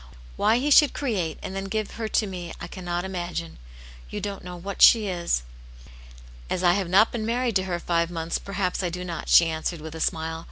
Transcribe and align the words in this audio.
Why 0.35 0.57
He 0.57 0.71
should 0.71 0.93
create 0.95 1.37
and 1.43 1.55
then 1.55 1.65
give 1.65 1.91
her 1.91 2.07
to 2.07 2.25
me, 2.25 2.53
I 2.59 2.65
cannot 2.65 3.05
imagine. 3.05 3.59
You 4.09 4.19
don't 4.19 4.43
know 4.43 4.55
what 4.57 4.81
she 4.81 5.05
is." 5.05 5.43
"As 6.49 6.63
I 6.63 6.73
have 6.73 6.89
not 6.89 7.11
been 7.11 7.23
married 7.23 7.55
to 7.57 7.65
her 7.65 7.79
five 7.79 8.09
months, 8.09 8.39
perhaps 8.39 8.81
I 8.81 8.89
do 8.89 9.05
not," 9.05 9.29
she 9.29 9.45
answered, 9.45 9.79
with 9.79 9.93
a 9.93 9.99
smile. 9.99 10.39